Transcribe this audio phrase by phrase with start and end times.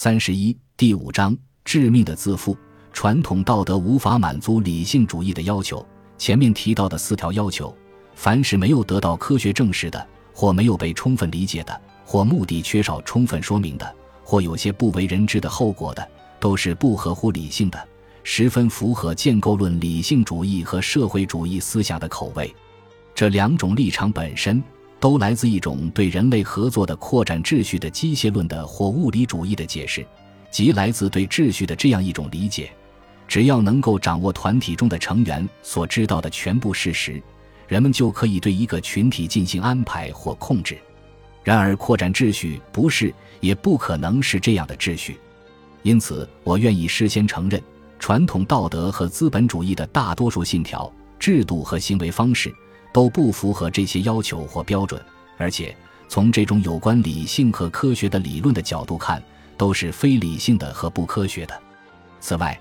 [0.00, 2.56] 三十一第五章致命的自负。
[2.92, 5.84] 传统道德无法满足理性主义的要求。
[6.16, 7.76] 前面提到的四条要求，
[8.14, 13.92] 凡是没有得到科学证实的，或没有被充分理解的，或目的缺少充分说明的，
[14.22, 16.08] 或有些不为人知的后果的，
[16.38, 17.88] 都是不合乎理性的，
[18.22, 22.54] 十分符合建构论理性主义和社会主义思想的口味。
[23.16, 24.62] 这两种立场本身
[25.00, 30.04] 都来自一种对人类合作的扩展秩序的机械论的或物理主义的解释，
[30.50, 32.70] 即来自对秩序的这样一种理解。
[33.26, 37.22] 只要能够掌握团体中的成员所知道的全部事实，
[37.66, 40.78] 人们就可以对一个群体进行安排或控制。
[41.44, 45.18] 然而，扩展秩序不是，也不可能是这样的秩序。
[45.82, 47.62] 因此，我愿意事先承认，
[47.98, 52.52] 传统道德和资本主义的大多数信条、制度和行为方式
[52.92, 55.02] 都不符合这些要求或标准，
[55.36, 55.76] 而且
[56.08, 59.22] 从这种有关理性和科学的理论的角度看，
[59.56, 61.60] 都是非理性的和不科学的。
[62.20, 62.58] 此外，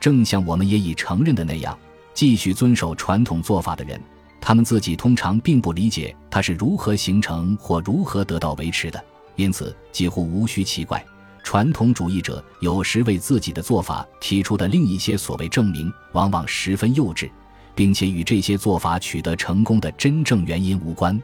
[0.00, 1.78] 正像我们也已承认的那样，
[2.14, 4.00] 继续遵守传统做法的人，
[4.40, 9.04] 他们自己通常并不理解它是如何形成或如何得到维持的，
[9.36, 11.04] 因此几乎无需奇怪，
[11.42, 17.30] 传统主义者有时为自己的做法提出的另一些所谓证明，往往十分幼稚，
[17.76, 21.22] 并且与这些做法取得成功的真正原因无关。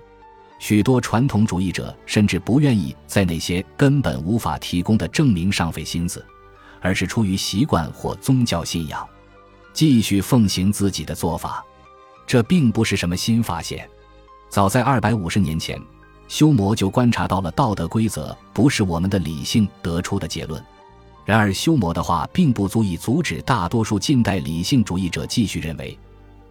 [0.61, 6.25] 许多传统主义者甚至不愿意在那些根本无法提供的证明上费心思。
[6.85, 9.09] 而是出于习惯或宗教信仰，
[9.73, 11.65] 继续奉行自己的做法，
[12.27, 13.89] 这并不是什么新发现。
[14.49, 15.81] 早在二百五十年前，
[16.27, 20.61] 修谟就观察到了道德规则不是我们的理性得出的结论。
[21.25, 25.97] 然而，修谟的话并不足以阻止大多数近代理性主义者继续认为，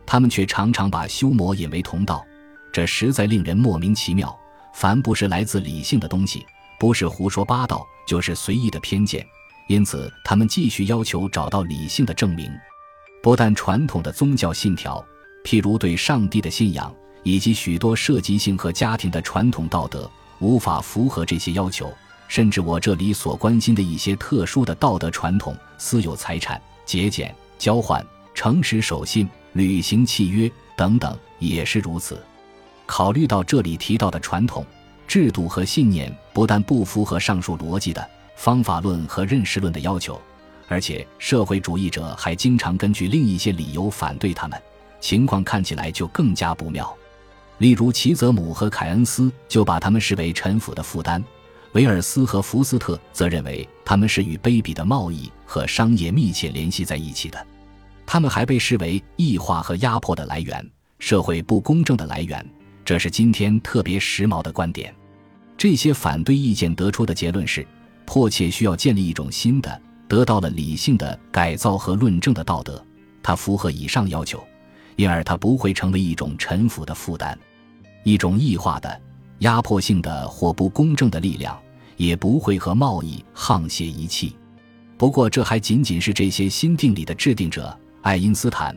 [0.06, 2.26] 他们却常常把修魔引为同道，
[2.72, 4.38] 这实在令人莫名其妙。
[4.74, 6.46] 凡不是来自理性的东西，
[6.80, 9.26] 不是胡说八道，就是随意的偏见。
[9.68, 12.52] 因此，他们继续要求找到理性的证明。
[13.22, 15.04] 不但传统的宗教信条，
[15.44, 20.10] 譬如对上帝的信仰，以及许多涉及性和家庭的传统道德，
[20.40, 21.94] 无法符合这些要求，
[22.28, 28.04] 甚至我这里所关心的一些特殊的道德传统——私有财产、节俭、交换、
[28.34, 32.22] 诚实守信、履行契约等等，也是如此。
[32.86, 34.66] 考虑到这里提到的传统
[35.08, 38.10] 制度和信念，不但不符合上述逻辑的。
[38.36, 40.20] 方法论和认识论的要求，
[40.68, 44.60] 而且社会主义者还经常根据另一些理由反对他们，
[45.00, 46.92] 情况看起来就更加不妙。
[47.60, 51.22] 例如，齐泽姆和凯恩斯就把他们视为臣服的负担；
[51.74, 57.46] 维尔斯和福斯特则认为他们是与卑鄙的贸易和商业密切联系在一起的。
[58.12, 62.46] 他们还被视为异化和压迫的来源，社会不公正的来源。
[62.84, 64.94] 这是今天特别时髦的观点。
[65.58, 67.66] 这些反对意见得出的结论是。
[68.06, 72.86] 迫切需要建立一种新的、得到了理性的改造和论证的道德，
[73.24, 74.44] 它符合以上要求，
[74.98, 77.40] 因而它不会成为一种臣服的负担，
[78.04, 79.02] 一种异化的、
[79.40, 81.58] 压迫性的或不公正的力量，
[81.96, 84.36] 也不会和贸易沆瀣一气。
[84.98, 88.76] 不过，这还仅仅是这些新定理的制定者爱因斯坦、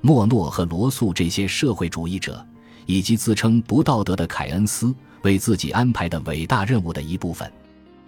[0.00, 2.44] 莫诺和罗素这些社会主义者，
[2.84, 7.50] 以及自称不道德的凯恩斯为自己安排的伟大任务的一部分。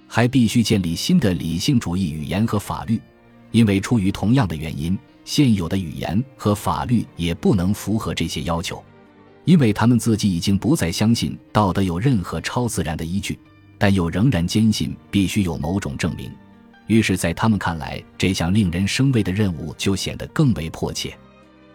[0.06, 3.00] 还必须建立新的理性主义语言和法律，
[3.50, 8.82] 因为出于同样的原因，现有的语言和法律也不能符合这些要求，
[9.44, 13.38] 因为他们自己已经不再相信道德有任何超自然的依据，
[13.76, 16.30] 但又仍然坚信必须有某种证明。
[16.88, 21.16] 于是，在他们看来，这项令人生畏的任务就显得更为迫切。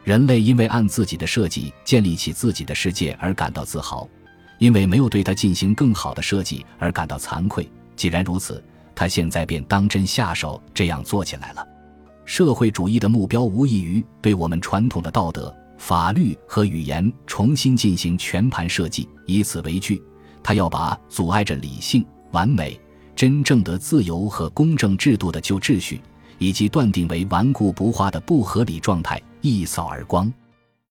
[0.03, 4.05] 人类因为按自己的设计建立起自己的世界而感到自豪，
[4.57, 7.69] 因为没有对它进行更好的设计而感到惭愧。
[7.95, 8.61] 既然如此，
[8.95, 11.65] 他现在便当真下手这样做起来了。
[12.25, 19.07] 社会主义的目标无异于对我们传统的道德、法律和语言重新进行全盘设计。
[19.25, 20.01] 以此为据，
[20.41, 22.79] 他要把阻碍着理性、完美、
[23.23, 26.01] 真正的自由和公正制度的旧秩序，
[26.39, 30.29] 以及断定为顽固不化的不合理状态一扫而光。